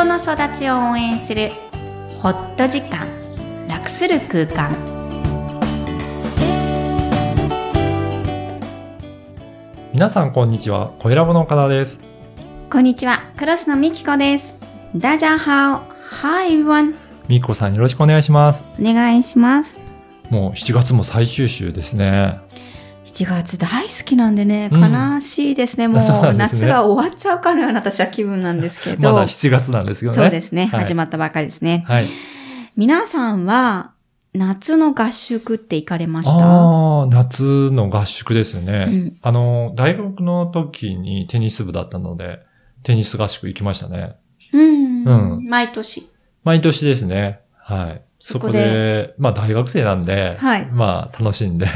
[0.00, 1.50] 人の育ちを応援する
[2.22, 3.06] ホット時間
[3.68, 4.74] 楽する空間。
[9.92, 12.00] 皆さんこんにちは、小ラボの岡田です。
[12.70, 13.18] こんにちは。
[13.36, 14.58] クロスのみきこです。
[14.96, 15.80] ダジャハオ。
[16.22, 16.94] Hi everyone.
[17.28, 18.64] みーこさんよろしくお願いします。
[18.80, 19.80] お願いします。
[20.30, 22.40] もう7月も最終週ですね。
[23.04, 25.88] 7月大好きなんでね、うん悲しいですね。
[25.88, 29.12] もうんですね夏が終わっちゃうかのような私は気分なんですけど。
[29.12, 30.16] まだ7月なんですけどね。
[30.16, 30.68] そうですね。
[30.72, 31.84] はい始まったばかりですね。
[31.86, 32.06] はい。
[32.76, 33.92] 皆さんは
[34.32, 36.38] 夏の合宿って行かれました？
[36.38, 38.86] ああ、夏の合宿ですよね。
[38.88, 42.40] うんあの、大学の時にテニス部だったので、
[42.82, 44.14] テニス合宿行きましたね。
[44.52, 46.08] うん、うん毎年？
[46.44, 47.40] 毎年ですね。
[47.58, 48.02] はい。
[48.22, 51.66] そこそこでで、まあ大学生なんで、はいまあ楽しんで、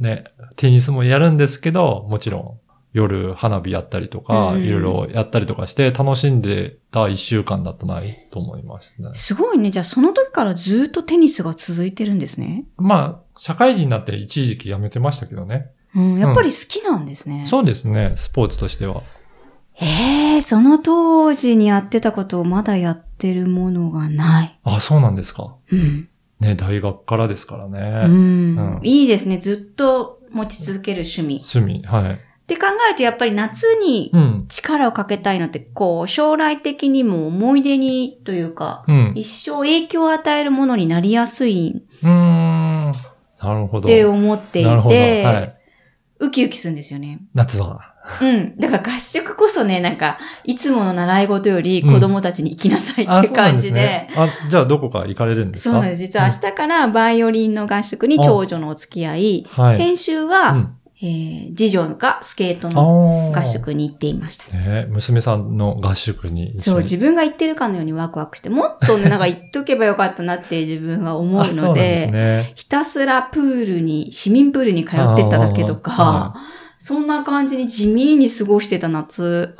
[0.00, 0.24] ね、
[0.56, 2.60] テニスもやるんですけど、もちろん
[2.92, 9.10] 夜花火やったりとか、うんいろいろやったりとかして楽しんでた一週間だったないと思いますね。
[9.14, 9.70] すごいね。
[9.70, 12.64] じゃあその時からずっとテニスが続いてるんですね。
[12.78, 15.70] まあ、社会人になって一時期辞めてましたけどね。
[15.94, 17.44] うん、やっぱり好きなんですね。
[17.46, 19.02] そうですね、スポーツとしては。
[19.80, 24.58] ええその当時にやってたことをまだやってるものがない。
[24.64, 25.54] あ、そうなんですか。
[25.70, 26.08] うん。
[26.40, 27.78] ね、大学からですからうね。
[28.06, 29.38] んうんいいですね。
[29.38, 31.40] ずっと持ち続ける趣味。
[31.54, 32.14] 趣味、はい。
[32.14, 32.16] っ
[32.46, 34.46] て考えるとやっぱり夏にうん。
[34.48, 39.12] 力をかけたいのって、こう、将来的にも思い出にというか、うん。
[39.14, 42.92] 一生影響を与えるものになりやすいうーん。
[43.42, 43.80] なるほど。
[43.80, 44.64] って思ってい。
[44.64, 45.56] て、はい。
[46.20, 47.20] ウキウキするんですよね。
[47.34, 47.89] 夏は。
[48.22, 48.56] うん。
[48.56, 55.72] だから合宿こそね、なんか、いつもの習い事より子供たちに行きなさいって感じで、あ、じゃあどこか行かれるんですか？
[55.74, 56.00] そうなんです。
[56.00, 64.48] 実は明日からバイオリンの合宿に長女のお付き合い、はい先週は、うんえー次女がスケートの合宿に行っていました。
[64.54, 66.80] ね娘さんの合宿に一そう。
[66.80, 72.52] 自分が行ってるかのようにワクワクして、もっとね、 なんか行っとけばよかったなって自分が思うのんですで、ね。
[72.54, 76.34] ひたすらプールに、市民プールに通ってっただけとか、
[76.82, 79.54] そんな感じに地味に過ごしてた夏。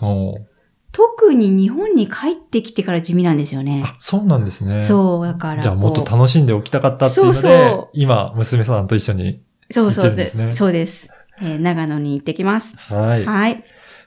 [0.91, 3.83] 特に日本に帰ってきてから地味なんですよね。
[3.85, 4.81] あ、そうなんですね。
[4.81, 5.63] そう、だから。
[5.63, 9.43] じゃあもっと楽しんでおきたかったっていうので、そうそう今、娘さんと一緒に。
[9.71, 11.13] そうそう行ってるんですねそうです。
[11.43, 12.75] えー長野に行ってきます。
[12.79, 13.25] はい。
[13.27, 13.63] はい。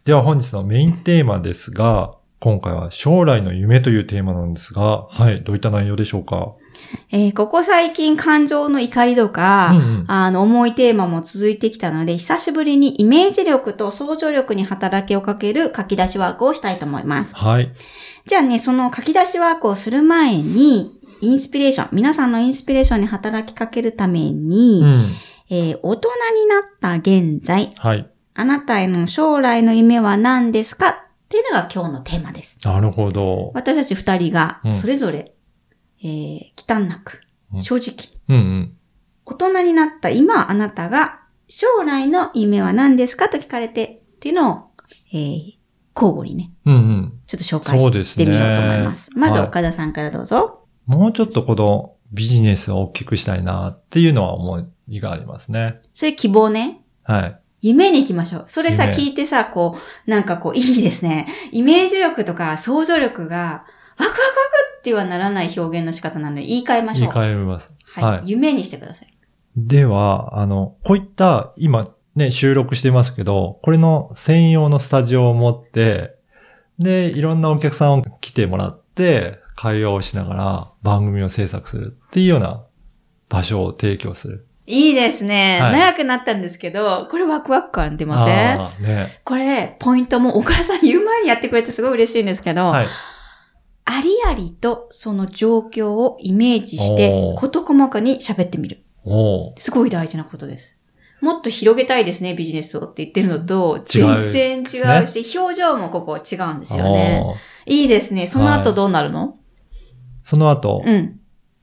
[0.06, 6.53] では本日のメインテーマですが、今回は将来の夢というテーマなんですが、はい、どういった内容でしょうか？
[7.12, 17.36] えーここ最近感情の怒りとか、うんうんあの、重いテーマも続いてきたので、久しぶりにイメージ力と想像力に働きをかける書き出しワークをしたいと思います。
[17.36, 17.72] はい。
[18.26, 25.06] じゃあね、その書き出しワークをする前に、インスピレーション、皆さんのインスピレーションに働きかけるために、うん。
[25.50, 26.10] えー大人
[26.42, 28.10] になった現在、はい。
[28.36, 30.90] あなたへの将来の夢は何ですか？
[30.90, 30.96] っ
[31.30, 32.58] ていうのが今日のテーマです。
[32.64, 33.52] なるほど。
[33.54, 35.33] 私たち二人がう、んそれぞれ、
[36.03, 37.22] えー、忌憚なく
[37.53, 38.78] う、ん正直、うんうん。
[39.25, 44.56] 大人になった今あなたが将来の夢は何ですかと聞かれてっていうのを、
[45.13, 45.53] えー、
[45.96, 47.19] 交互にね、うんうん。
[47.28, 49.09] ちょっと紹介し,、てみようと思います。
[49.16, 50.66] まずはい岡田さんからどうぞ。
[50.86, 55.81] もうちょっとこのビジネスを大きくしたいなっていうのは思いがありますね。
[55.94, 56.81] そういう希望ね。
[57.03, 57.40] はい。
[57.62, 58.44] 夢に行きましょう。
[58.47, 61.28] それさ、夢聞いてさ、こう、なんかこう、いいですね。
[61.52, 63.38] イメージ力とか想像力が、
[63.97, 67.16] ワクワクワクってはならない表現の仕方なので、言い換えまし言いょう。
[67.16, 67.74] 換えます。
[67.86, 69.14] はい、はい夢にしてください。
[69.56, 76.16] では、あの、こういった、今ね、収録してますけど、これの専用のスタジオを持って、
[76.80, 82.64] で、いろんなお客さんを来てもらって、会話をしながら番組を制作するっていうような
[83.30, 84.48] 場所を提供する。
[84.66, 85.60] いいですね。
[85.62, 88.58] はい長くなったんですけど、これワクワク感出ません？
[88.84, 89.22] ね。
[89.24, 92.88] これ、ポイントも、岡田さん言う前にやってくれてすごい嬉しいんですけど、はい。
[94.03, 98.84] ありありとその状況をイメージして事細かに喋ってみる。
[99.56, 100.78] すごい大事なことです。
[101.22, 107.24] もっと広げたいですね、ビジネスをって言ってるのと、全然違うし、表情もここ違うんですよね。
[107.66, 108.28] いいですね。
[108.28, 109.38] その後どうなるの、
[110.22, 111.19] その後、うん。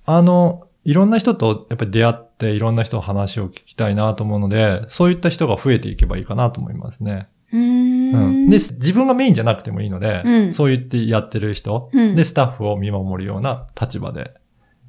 [0.06, 7.28] あの、いろんな人とやっぱり出会って、いろんな人の話を聞きたいなと思うので、そういった人が増えていけばいいかなと思いますね。
[7.52, 7.89] うーん。
[8.12, 8.50] うん。
[8.50, 14.34] で、自分がメインじゃなくてもいいので、うんそう言ってやってる人、うんで、スタッフを見守るような立場で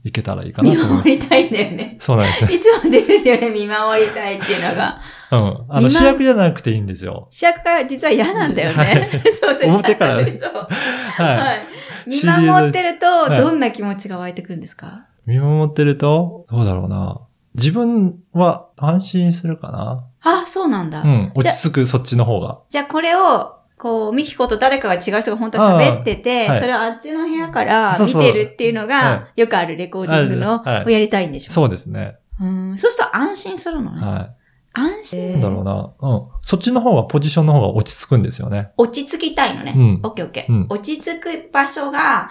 [0.03, 1.03] いけたらいいかな見と思います。
[1.03, 1.97] 守りたいんだよね。
[1.99, 2.55] そうなんですね。
[2.55, 5.01] いつも出るんだよね、見守りたいっていうのが。
[5.31, 5.65] うん。
[5.69, 7.27] あの、主役じゃなくていいんですよ。
[7.29, 8.75] 主役が実は嫌なんだよね。
[8.75, 10.51] はい そうそう、表からねそう。
[10.53, 11.37] はい。
[11.37, 11.67] はい。
[12.07, 17.21] 見守ってると、はいどんな気持ちが湧いてくるんですか、見守ってると、どうだろうな。
[17.55, 20.05] 自分は安心するかな。
[20.21, 21.01] あ、そうなんだ。
[21.01, 21.31] うん。
[21.35, 22.59] 落ち着く、そっちの方が。
[22.69, 31.51] じゃあこれを、こう、ミキコと誰かが違う人が本当は喋ってて、はいそれをあっちの部屋から見てるっていうのはが、よくあるレコーディングの、はいをやりたいんでしょ？
[31.51, 32.17] そうですね。
[32.39, 32.77] うん。
[32.77, 34.01] そうすると安心するのね。
[34.01, 34.29] は
[34.75, 35.03] 安い。
[35.03, 35.31] 心。
[35.31, 35.93] なんだろうな。
[35.99, 36.27] うん。
[36.43, 38.69] そっちの方が、ポジションの方が落ち着くんですよね。
[38.77, 39.73] 落ち着きたいのね。
[39.75, 40.53] うんオッケーオッケー。
[40.53, 42.29] うん落ち着く場所が、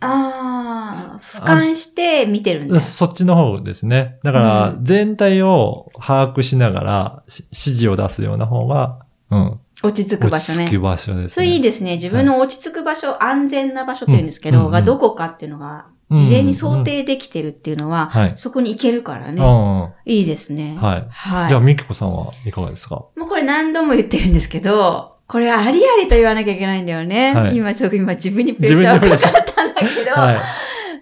[0.00, 2.80] ああ、俯瞰して見てるんだ。
[2.80, 4.18] そっちの方ですね。
[4.22, 9.00] だからう、全体を把握しながら、し指示を出すような方が、
[9.30, 9.60] うん。
[9.82, 10.66] 落ち着く落場所ね。
[10.66, 11.28] ち着く場所ですね。
[11.28, 11.92] それいいですね。
[11.92, 18.32] 自分の落ち着く場所、安全な場所って言うんですけど、うんがどこかっていうのが、事前に想定できてるっていうのは、はい。
[18.34, 19.42] そこに行けるからね。
[19.42, 20.12] うん。
[20.12, 20.76] いいですね。
[20.80, 21.06] はい。
[21.08, 21.48] はい。
[21.48, 23.04] じゃあ、みきこさんはいかがですか？
[23.16, 27.32] もうこれ何度も言ってるんですけど、これありありと言わなきゃいけないんだよね。
[27.32, 30.40] はい今、ちょっと今自分にプレッシャーがかかったんだけど、はい。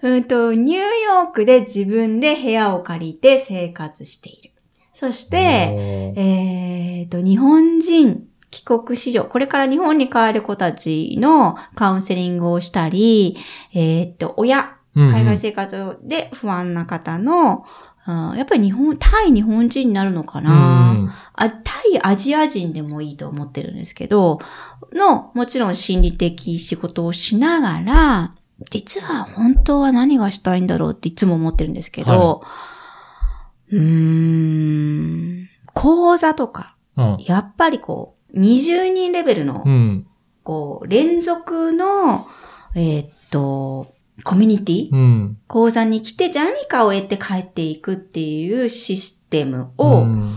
[0.03, 4.51] うんと、ニューヨークで自分で部屋を借りて生活している。
[4.93, 5.37] そして、
[6.15, 13.35] えっ、と、日本人帰国子女、これから日本に帰る子たちのカウンセリングをしたり、
[13.73, 17.65] えっ、と、親、うん海外生活で不安な方の、
[18.07, 24.39] うんやっぱり日本、対日本人になるのかな、うんあ、対アジア人でもいいと思ってるんですけど、
[24.93, 28.35] の、もちろん心理的仕事をしながら、
[28.69, 32.43] 実は本当は何がしたいんだろうっていつも思ってるんですけど、
[33.71, 37.17] うーん、講座とか、うん。
[37.19, 40.07] やっぱりこう、20人レベルのう、ん。
[40.43, 42.27] こう、連続の、
[42.75, 43.93] えーっと、
[44.23, 44.89] コミュニティ？
[44.91, 45.37] うん。
[45.47, 50.35] 講座に来て何かを得て帰っていくっていうシステムうを、ん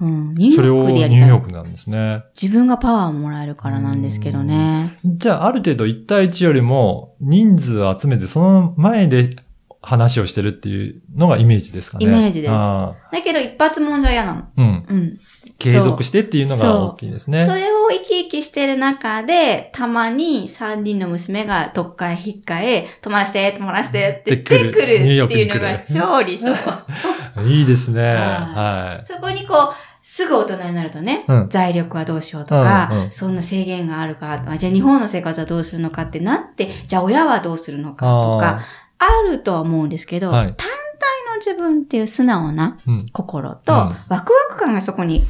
[0.00, 1.24] うん、ニューヨそれをニュークでやりたい。
[1.24, 2.22] ーヨークなんですね。
[2.40, 4.96] 自分がパワーをもらえるからなんですけどね。
[5.04, 9.36] じゃあ、ある程度1対1よりも人数を集めて、その前で
[9.82, 12.06] 話をしてるっていうのがイメージですかね。
[12.06, 14.40] イメージですあだけど一発もんじゃ嫌なの。
[14.42, 14.86] ーうん。
[14.88, 15.18] うん。
[15.58, 17.44] 継続してっていうのが大きいですね。
[17.44, 26.54] それを生き生きしてる中で、たまに3人の娘が特会引っかえ、泊まらして、泊まらしてって言ってくるっていうのが超理想。
[27.44, 28.02] いいですね。
[28.02, 37.96] はいはそこにこう、すぐ大人になるとね、うん財力はどうしようとか、うんうんそんな制限があるかじゃあ日本の生活はどうするのかってなって、じゃあ親はどうするのい。
[37.96, 38.60] かとか、
[38.98, 40.68] あるとは思うんですけど、はい単体
[41.32, 43.06] の自分っていう素直なうん。
[43.12, 44.20] 心と、うんワクワ
[44.50, 45.26] ク感がそこに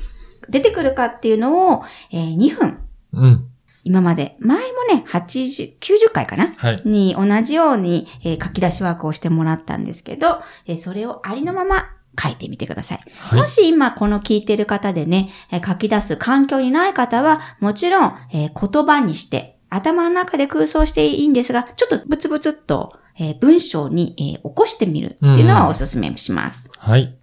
[0.49, 2.79] 出てくるかっていうのを、えー2分、
[3.13, 3.45] うん。
[3.85, 4.65] 今まで、前も
[4.95, 6.53] ね、80、90回かな？
[6.57, 6.83] はい。
[6.85, 11.77] に同じように、えー書き出しワークをしてもらったんですけど、えーそれをありのまま
[12.21, 13.01] 書いてみてください。
[13.17, 26.71] はいもし今この聞いてる方でね、えー書き出す環境にない方は、もちろん、えー言葉にして、頭の中で空想していいんですが、ちょっとブツブツっと、えー文章に、えー起こしてみるっていうのはお勧めします。
[26.79, 27.17] はい。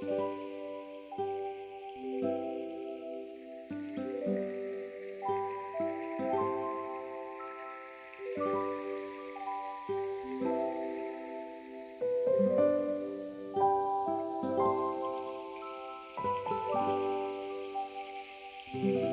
[0.00, 0.12] thank
[18.74, 19.04] mm -hmm.
[19.04, 19.09] you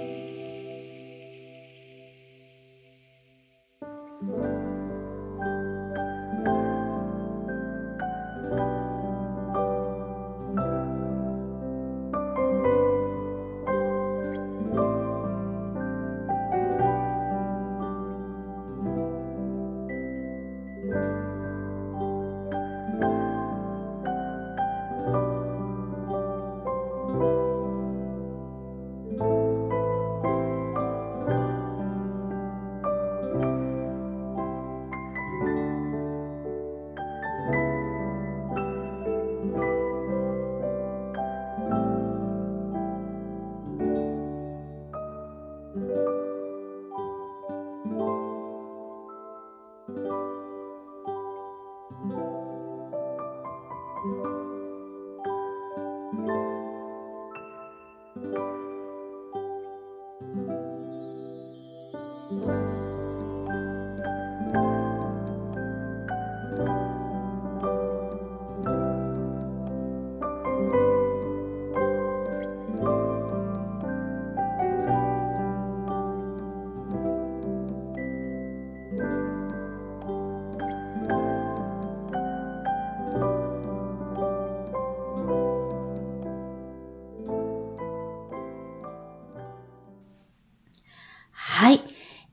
[62.29, 62.66] はい。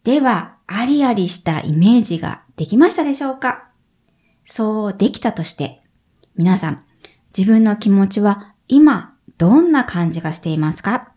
[0.04, 3.70] では、ありありしたイメージができましたでしょうか？
[4.44, 5.82] そうできたとして、
[6.36, 6.84] 皆さん、
[7.36, 11.10] 自分の気持ちは今どんな感じがしていますか？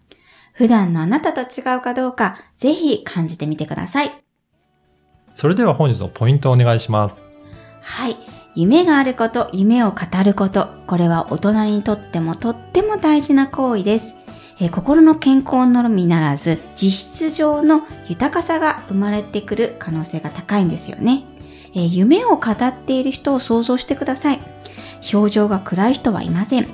[0.53, 4.23] 普段のあなたと違うかどうか、ぜひ感じてみてください。
[5.35, 7.23] それでは本日のポイントをお願いします。
[7.81, 8.15] はい。
[8.55, 14.15] 夢があること、夢を語ること、これは大人にとってもとっても大事な行為です。
[14.59, 21.23] えー、心の健康のみならず、実質上の豊かさが生まれてくる可能性が高いんですよね。
[21.73, 24.39] えー、夢を語っている人を想像してください。
[25.13, 26.67] 表情が暗い人はいません。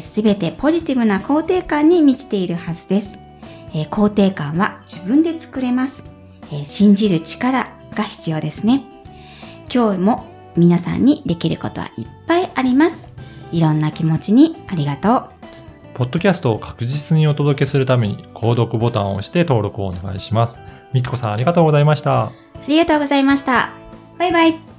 [0.00, 3.18] す、べ、てポジティブな肯定感に満ちているはずです。
[3.74, 6.04] えー、肯定感は自分で作れます。
[6.52, 8.84] え信じる力が必要ですね。
[9.72, 10.26] 今日も
[10.56, 13.08] 皆さんにできることはいっぱいあります。
[13.52, 15.41] いろんな気持ちにありがとう。
[15.94, 20.58] ポッドキャストを確実にお届けするために、購読ボタンを押して登録をお願いします。
[20.92, 22.24] みきこさんありがとうございました。
[22.24, 22.32] あ
[22.68, 23.70] りがとうございました。
[24.18, 24.71] バイバイ。